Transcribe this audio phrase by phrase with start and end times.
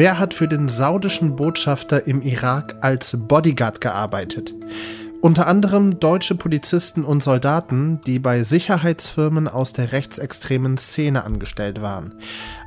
[0.00, 4.54] Wer hat für den saudischen Botschafter im Irak als Bodyguard gearbeitet?
[5.20, 12.14] Unter anderem deutsche Polizisten und Soldaten, die bei Sicherheitsfirmen aus der rechtsextremen Szene angestellt waren.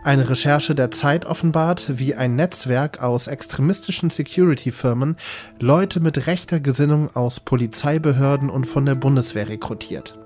[0.03, 5.15] Eine Recherche der Zeit offenbart, wie ein Netzwerk aus extremistischen Security-Firmen
[5.59, 10.19] Leute mit rechter Gesinnung aus Polizeibehörden und von der Bundeswehr rekrutiert.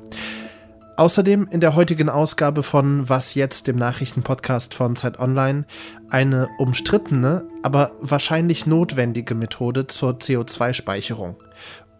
[0.98, 5.66] Außerdem in der heutigen Ausgabe von Was jetzt, dem Nachrichtenpodcast von Zeit Online,
[6.10, 11.36] eine umstrittene, aber wahrscheinlich notwendige Methode zur CO2-Speicherung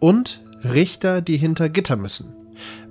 [0.00, 2.34] und Richter, die hinter Gitter müssen.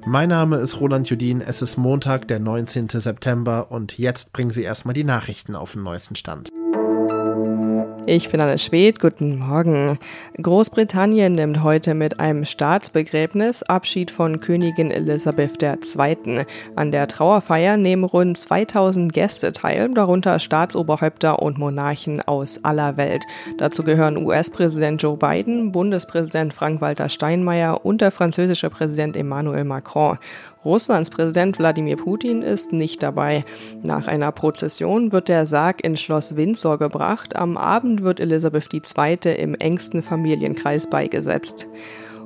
[0.06, 2.88] Mein Name ist Roland Judin, es ist Montag, der 19.
[2.88, 6.50] September und jetzt bringen Sie erstmal die Nachrichten auf den neuesten Stand.
[8.10, 10.00] Ich bin Anne Schwedt, guten Morgen.
[10.42, 16.46] Großbritannien nimmt heute mit einem Staatsbegräbnis Abschied von Königin Elisabeth II.
[16.78, 23.26] An der Trauerfeier nehmen rund 2000 Gäste teil, darunter Staatsoberhäupter und Monarchen aus aller Welt.
[23.58, 30.18] Dazu gehören US-Präsident Joe Biden, Bundespräsident Frank-Walter Steinmeier und der französische Präsident Emmanuel Macron.
[30.68, 33.46] Russlands Präsident Wladimir Putin ist nicht dabei.
[33.84, 37.38] Nach einer Prozession wird der Sarg ins Schloss Windsor gebracht.
[37.38, 39.18] Am Abend wird Elisabeth II.
[39.38, 41.70] im engsten Familienkreis beigesetzt.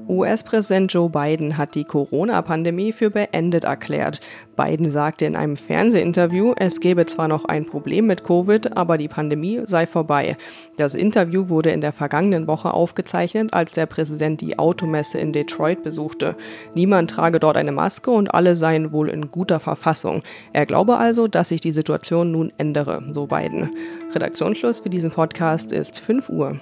[0.07, 4.19] US-Präsident Joe Biden hat die Corona-Pandemie für beendet erklärt.
[4.55, 9.07] Biden sagte in einem Fernsehinterview, es gäbe zwar noch ein Problem mit Covid, aber die
[9.07, 10.38] Pandemie sei vorbei.
[10.77, 15.83] Das Interview wurde in der vergangenen Woche aufgezeichnet, als der Präsident die Automesse in Detroit
[15.83, 16.35] besuchte.
[16.75, 20.22] Niemand trage dort eine Maske und alle seien wohl in guter Verfassung.
[20.53, 23.72] Er glaube also, dass sich die Situation nun ändere, so Biden.
[24.13, 26.59] Redaktionsschluss für diesen Podcast ist 5 Uhr.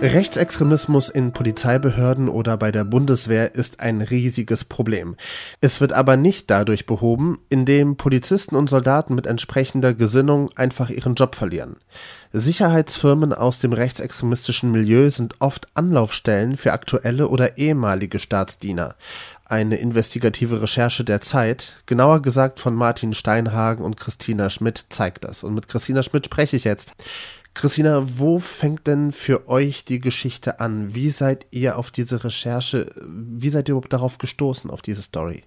[0.00, 5.16] Rechtsextremismus in Polizeibehörden oder bei der Bundeswehr ist ein riesiges Problem.
[5.60, 11.16] Es wird aber nicht dadurch behoben, indem Polizisten und Soldaten mit entsprechender Gesinnung einfach ihren
[11.16, 11.78] Job verlieren.
[12.32, 18.94] Sicherheitsfirmen aus dem rechtsextremistischen Milieu sind oft Anlaufstellen für aktuelle oder ehemalige Staatsdiener.
[19.46, 25.42] Eine investigative Recherche der Zeit, genauer gesagt von Martin Steinhagen und Christina Schmidt, zeigt das.
[25.42, 26.94] Und mit Christina Schmidt spreche ich jetzt.
[27.58, 30.94] Christina, wo fängt denn für euch die Geschichte an?
[30.94, 35.42] Wie seid ihr auf diese Recherche, wie seid ihr überhaupt darauf gestoßen, auf diese Story?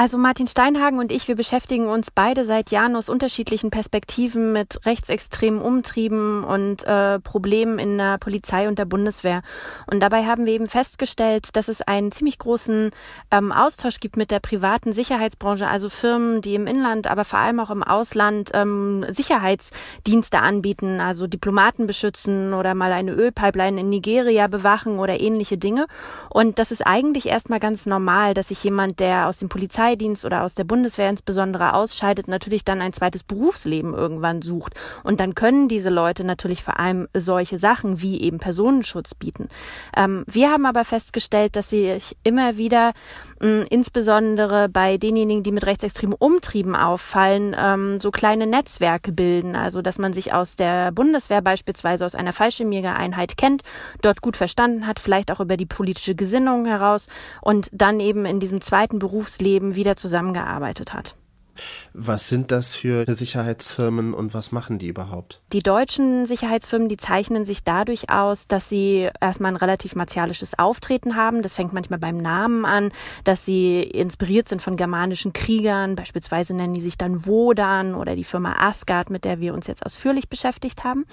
[0.00, 4.78] Also Martin Steinhagen und ich, wir beschäftigen uns beide seit Jahren aus unterschiedlichen Perspektiven mit
[4.86, 9.42] rechtsextremen Umtrieben und äh, Problemen in der Polizei und der Bundeswehr.
[9.90, 12.92] Und dabei haben wir eben festgestellt, dass es einen ziemlich großen
[13.32, 17.58] ähm, Austausch gibt mit der privaten Sicherheitsbranche, also Firmen, die im Inland, aber vor allem
[17.58, 24.46] auch im Ausland ähm, Sicherheitsdienste anbieten, also Diplomaten beschützen oder mal eine Ölpipeline in Nigeria
[24.46, 25.88] bewachen oder ähnliche Dinge.
[26.30, 30.24] Und das ist eigentlich erstmal ganz normal, dass sich jemand, der aus dem Polizei Polizeidienst
[30.24, 34.74] oder aus der Bundeswehr insbesondere ausscheidet, natürlich dann ein zweites Berufsleben irgendwann sucht.
[35.02, 39.48] Und dann können diese Leute natürlich vor allem solche Sachen wie eben Personenschutz bieten.
[39.96, 42.92] Ähm, wir haben aber festgestellt, dass sich immer wieder
[43.40, 49.56] mh, insbesondere bei denjenigen, die mit rechtsextremen Umtrieben auffallen, ähm, so kleine Netzwerke bilden.
[49.56, 53.62] Also dass man sich aus der Bundeswehr beispielsweise aus einer Fallschirmjägereinheit kennt,
[54.02, 57.08] dort gut verstanden hat, vielleicht auch über die politische Gesinnung heraus
[57.40, 61.16] und dann eben in diesem zweiten Berufsleben wieder zusammengearbeitet hat.
[61.92, 65.40] Was sind das für Sicherheitsfirmen und was machen die überhaupt?
[65.52, 71.16] Die deutschen Sicherheitsfirmen, die zeichnen sich dadurch aus, dass sie erstmal ein relativ martialisches Auftreten
[71.16, 71.42] haben.
[71.42, 72.92] Das fängt manchmal beim Namen an,
[73.24, 75.96] dass sie inspiriert sind von germanischen Kriegern.
[75.96, 79.84] Beispielsweise nennen die sich dann Wodan oder die Firma Asgard, mit der wir uns jetzt
[79.84, 81.06] ausführlich beschäftigt haben.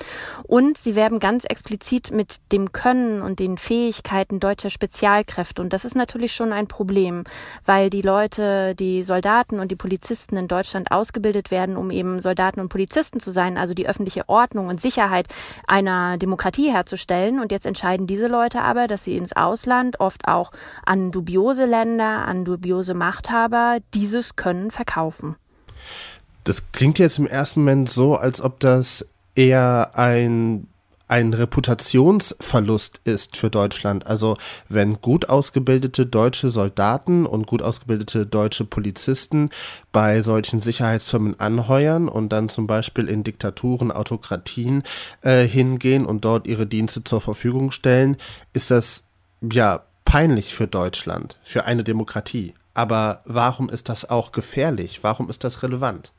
[0.43, 5.61] Und sie werben ganz explizit mit dem Können und den Fähigkeiten deutscher Spezialkräfte.
[5.61, 7.23] Und das ist natürlich schon ein Problem,
[7.65, 12.19] weil die Leute, die Soldaten und die Polizisten Polizisten in Deutschland ausgebildet werden, um eben
[12.19, 15.27] Soldaten und Polizisten zu sein, also die öffentliche Ordnung und Sicherheit
[15.67, 17.39] einer Demokratie herzustellen.
[17.39, 20.51] Und jetzt entscheiden diese Leute aber, dass sie ins Ausland, oft auch
[20.85, 25.35] an dubiose Länder, an dubiose Machthaber, dieses Können verkaufen.
[26.43, 30.67] Das klingt jetzt im ersten Moment so, als ob das eher ein
[31.07, 34.07] ein Reputationsverlust ist für Deutschland.
[34.07, 34.37] Also
[34.69, 39.49] wenn gut ausgebildete deutsche Soldaten und gut ausgebildete deutsche Polizisten
[39.91, 44.83] bei solchen Sicherheitsfirmen anheuern und dann zum Beispiel in Diktaturen, Autokratien
[45.21, 48.17] äh, hingehen und dort ihre Dienste zur Verfügung stellen,
[48.53, 49.03] ist das
[49.41, 52.53] ja peinlich für Deutschland, für eine Demokratie.
[52.73, 55.03] Aber warum ist das auch gefährlich?
[55.03, 56.11] Warum ist das relevant?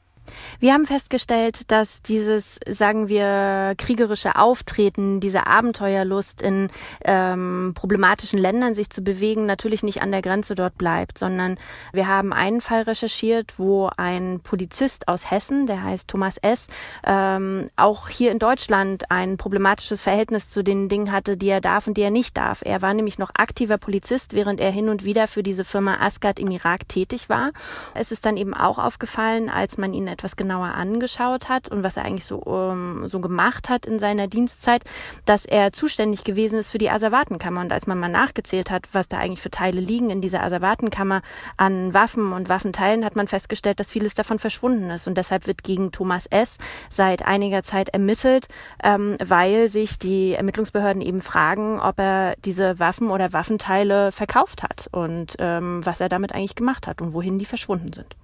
[0.61, 6.71] Wir haben festgestellt, dass dieses, sagen wir, kriegerische Auftreten, diese Abenteuerlust in
[7.05, 11.59] ähm, problematischen Ländern sich zu bewegen, natürlich nicht an der Grenze dort bleibt, sondern
[11.93, 16.69] wir haben einen Fall recherchiert, wo ein Polizist aus Hessen, der heißt Thomas S.,
[17.05, 21.87] ähm, auch hier in Deutschland ein problematisches Verhältnis zu den Dingen hatte, die er darf
[21.87, 22.63] und die er nicht darf.
[22.65, 26.39] Er war nämlich noch aktiver Polizist, während er hin und wieder für diese Firma Asgard
[26.39, 27.53] im Irak tätig war.
[27.95, 31.97] Es ist dann eben auch aufgefallen, als man ihn etwas genauer angeschaut hat und was
[31.97, 34.83] er eigentlich so, um, ähm, so gemacht hat in seiner Dienstzeit,
[35.27, 37.61] dass er zuständig gewesen ist für die Asservatenkammer.
[37.61, 41.23] Und als man mal nachgezählt hat, was da eigentlich für Teile liegen in dieser Asservatenkammer
[41.57, 45.07] an Waffen und Waffenteilen, hat man festgestellt, dass vieles davon verschwunden ist.
[45.07, 46.57] Und deshalb wird gegen Thomas S.
[46.89, 48.49] seit einiger Zeit ermittelt,
[48.83, 54.89] ähm, weil sich die Ermittlungsbehörden eben fragen, ob er diese Waffen oder Waffenteile verkauft hat
[54.93, 58.17] und ähm, was er damit eigentlich gemacht hat und wohin die verschwunden sind.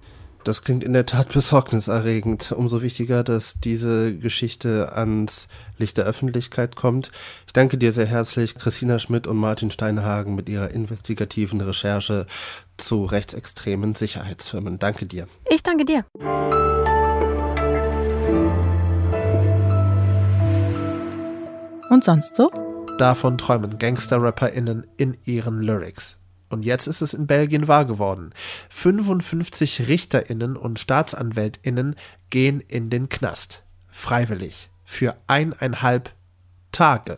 [0.43, 2.51] Das klingt in der Tat besorgniserregend.
[2.51, 5.47] Umso wichtiger, dass diese Geschichte ans
[5.77, 7.11] Licht der Öffentlichkeit kommt.
[7.47, 12.25] Ich danke dir sehr herzlich, Christina Schmidt und Martin Steinhagen mit ihrer investigativen Recherche
[12.77, 14.79] zu rechtsextremen Sicherheitsfirmen.
[14.79, 15.27] Danke dir.
[15.49, 16.05] Ich danke dir.
[21.89, 22.49] Und sonst so?
[22.97, 26.19] Davon träumen Gangster-RapperInnen in ihren Lyrics.
[26.53, 28.29] Und jetzt ist es in Belgien wahr geworden.
[28.69, 31.95] 55 Richterinnen und Staatsanwältinnen
[32.29, 33.63] gehen in den Knast.
[33.91, 34.69] Freiwillig.
[34.85, 36.11] Für eineinhalb
[36.71, 37.17] Tage.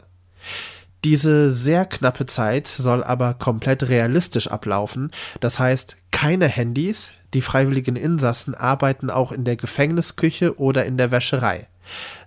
[1.04, 5.12] Diese sehr knappe Zeit soll aber komplett realistisch ablaufen.
[5.40, 7.12] Das heißt, keine Handys.
[7.34, 11.68] Die freiwilligen Insassen arbeiten auch in der Gefängnisküche oder in der Wäscherei.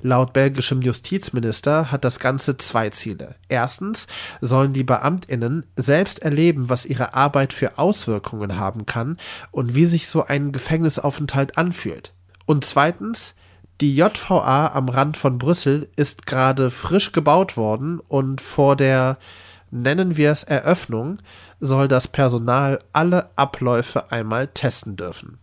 [0.01, 3.35] Laut belgischem Justizminister hat das Ganze zwei Ziele.
[3.49, 4.07] Erstens
[4.41, 9.19] sollen die Beamtinnen selbst erleben, was ihre Arbeit für Auswirkungen haben kann
[9.51, 12.13] und wie sich so ein Gefängnisaufenthalt anfühlt.
[12.47, 13.35] Und zweitens,
[13.81, 19.19] die JVA am Rand von Brüssel ist gerade frisch gebaut worden und vor der,
[19.71, 21.19] nennen wir es Eröffnung,
[21.61, 25.39] soll das Personal alle Abläufe einmal testen dürfen.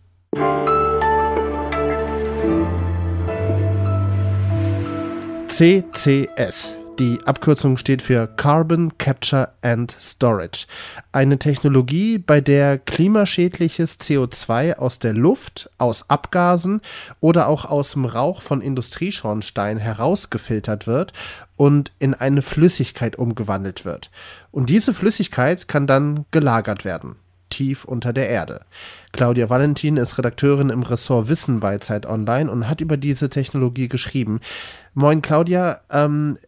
[5.56, 6.76] CCS.
[6.98, 10.66] Die Abkürzung steht für Carbon Capture and Storage.
[11.12, 16.82] Eine Technologie, bei der klimaschädliches CO2 aus der Luft, aus Abgasen
[17.20, 21.14] oder auch aus dem Rauch von Industrieschornsteinen herausgefiltert wird
[21.56, 24.10] und in eine Flüssigkeit umgewandelt wird.
[24.50, 27.16] Und diese Flüssigkeit kann dann gelagert werden
[27.50, 28.60] tief unter der Erde.
[29.12, 33.88] Claudia Valentin ist Redakteurin im Ressort Wissen bei Zeit Online und hat über diese Technologie
[33.88, 34.40] geschrieben.
[34.94, 36.38] Moin Claudia, ähm,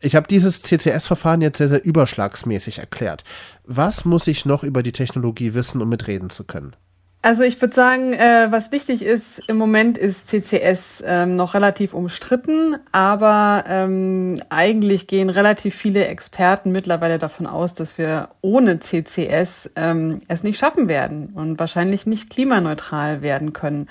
[0.00, 3.22] ich habe dieses CCS-Verfahren jetzt sehr, sehr überschlagsmäßig erklärt.
[3.64, 6.74] Was muss ich noch über die Technologie wissen, um mitreden zu können?
[7.24, 11.94] Also ich würde sagen, äh, was wichtig ist, im Moment ist CCS ähm, noch relativ
[11.94, 19.70] umstritten, aber ähm, eigentlich gehen relativ viele Experten mittlerweile davon aus, dass wir ohne CCS
[19.76, 23.86] ähm, es nicht schaffen werden und wahrscheinlich nicht klimaneutral werden können.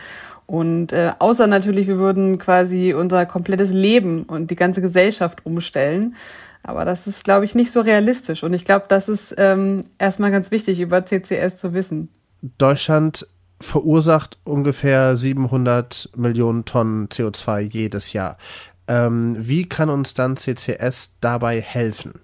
[0.45, 6.17] Und äh, außer natürlich, wir würden quasi unser komplettes Leben und die ganze Gesellschaft umstellen.
[6.63, 8.43] Aber das ist, glaube ich, nicht so realistisch.
[8.43, 12.09] Und ich glaube, das ist ähm, erstmal ganz wichtig, über CCS zu wissen.
[12.41, 13.27] Deutschland
[13.59, 18.37] verursacht ungefähr 700 Millionen Tonnen CO2 jedes Jahr.
[18.87, 22.19] Ähm, wie kann uns dann CCS dabei helfen?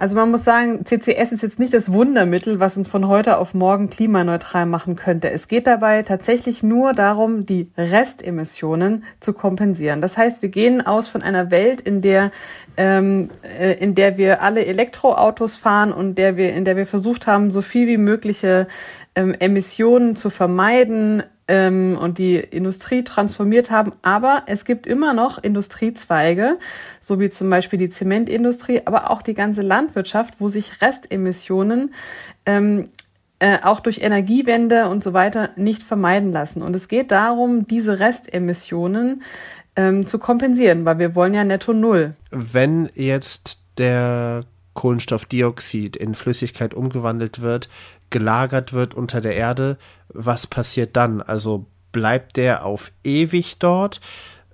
[0.00, 3.52] Also man muss sagen, CCS ist jetzt nicht das Wundermittel, was uns von heute auf
[3.52, 5.30] morgen klimaneutral machen könnte.
[5.30, 10.00] Es geht dabei tatsächlich nur darum, die Restemissionen zu kompensieren.
[10.00, 12.30] Das heißt, wir gehen aus von einer Welt, in der
[12.78, 17.26] ähm, äh, in der wir alle Elektroautos fahren und der wir in der wir versucht
[17.26, 18.68] haben, so viel wie mögliche
[19.14, 23.92] ähm, Emissionen zu vermeiden, ähm, und die Industrie transformiert haben.
[24.02, 26.58] Aber es gibt immer noch Industriezweige,
[27.00, 31.92] so wie zum Beispiel die Zementindustrie, aber auch die ganze Landwirtschaft, wo sich Restemissionen
[32.46, 32.88] ähm,
[33.40, 36.62] äh, auch durch Energiewende und so weiter nicht vermeiden lassen.
[36.62, 39.22] Und es geht darum, diese Restemissionen
[39.74, 42.14] ähm, zu kompensieren, weil wir wollen ja netto null.
[42.30, 47.68] Wenn jetzt der Kohlenstoffdioxid in Flüssigkeit umgewandelt wird,
[48.10, 49.78] gelagert wird unter der Erde,
[50.12, 51.22] was passiert dann?
[51.22, 54.00] Also bleibt der auf ewig dort?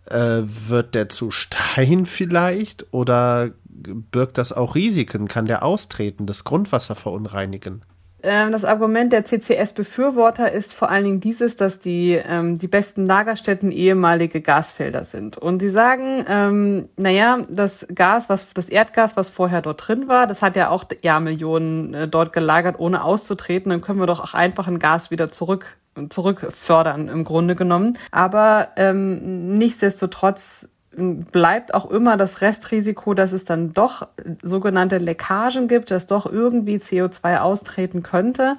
[0.07, 2.87] Äh, wird der zu Stein vielleicht?
[2.93, 5.29] Oder birgt das auch Risiken?
[5.29, 7.83] Kann der austreten, das Grundwasser verunreinigen?
[8.27, 13.07] Ähm, das Argument der CCS-Befürworter ist vor allen Dingen dieses, dass die, ähm, die besten
[13.07, 15.39] Lagerstätten ehemalige Gasfelder sind.
[15.39, 20.27] Und sie sagen, ähm, naja, das Gas, was, das Erdgas, was vorher dort drin war,
[20.27, 23.71] das hat ja auch Jahrmillionen äh, dort gelagert, ohne auszutreten.
[23.71, 25.77] Dann können wir doch auch einfach ein Gas wieder zurück
[26.11, 27.97] zurückfördern im Grunde genommen.
[28.11, 34.09] Aber ähm, nichtsdestotrotz bleibt auch immer das Restrisiko, dass es dann doch
[34.43, 38.57] sogenannte Leckagen gibt, dass doch irgendwie CO2 austreten könnte.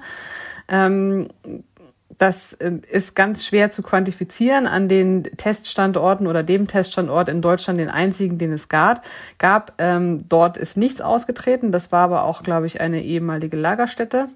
[0.68, 1.28] Ähm,
[2.18, 7.78] das äh, ist ganz schwer zu quantifizieren an den Teststandorten oder dem Teststandort in Deutschland,
[7.78, 9.04] den einzigen, den es gab.
[9.38, 11.70] gab ähm, dort ist nichts ausgetreten.
[11.72, 14.28] Das war aber auch, glaube ich, eine ehemalige Lagerstätte,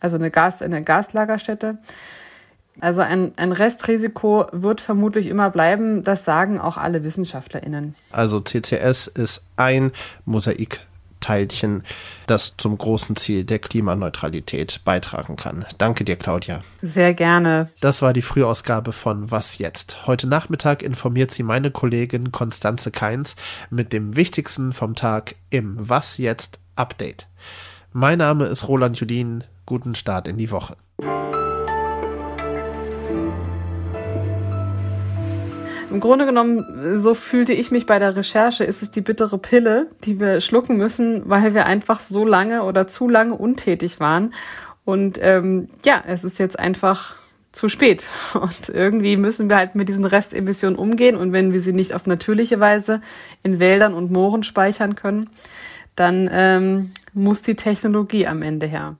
[0.00, 1.78] also eine, Gas, eine Gaslagerstätte.
[2.80, 6.04] Also ein, ein Restrisiko wird vermutlich immer bleiben.
[6.04, 7.94] Das sagen auch alle WissenschaftlerInnen.
[8.10, 9.92] Also CCS ist ein
[10.24, 11.84] Mosaikteilchen,
[12.26, 15.64] das zum großen Ziel der Klimaneutralität beitragen kann.
[15.78, 16.62] Danke dir, Claudia.
[16.82, 17.70] Sehr gerne.
[17.80, 20.06] Das war die Frühausgabe von Was jetzt?
[20.06, 23.36] Heute Nachmittag informiert sie meine Kollegin Konstanze Keins
[23.70, 27.28] mit dem Wichtigsten vom Tag im Was jetzt Update.
[27.92, 29.44] Mein Name ist Roland Judin.
[29.66, 30.76] Guten Start in die Woche.
[35.94, 39.86] Im Grunde genommen, so fühlte ich mich bei der Recherche, ist es die bittere Pille,
[40.02, 44.34] die wir schlucken müssen, weil wir einfach so lange oder zu lange untätig waren.
[44.84, 47.14] Und ähm, ja, es ist jetzt einfach
[47.52, 48.04] zu spät.
[48.34, 51.16] Und irgendwie müssen wir halt mit diesen Restemissionen umgehen.
[51.16, 53.00] Und wenn wir sie nicht auf natürliche Weise
[53.44, 55.30] in Wäldern und Mooren speichern können,
[55.94, 58.96] dann ähm, muss die Technologie am Ende her.